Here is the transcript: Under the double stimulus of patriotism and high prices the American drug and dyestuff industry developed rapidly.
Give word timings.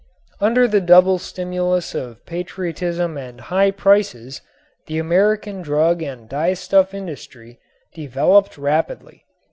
Under 0.39 0.67
the 0.67 0.81
double 0.81 1.19
stimulus 1.19 1.93
of 1.93 2.25
patriotism 2.25 3.17
and 3.19 3.39
high 3.39 3.69
prices 3.69 4.41
the 4.87 4.97
American 4.97 5.61
drug 5.61 6.01
and 6.01 6.27
dyestuff 6.27 6.91
industry 6.95 7.59
developed 7.93 8.57
rapidly. 8.57 9.25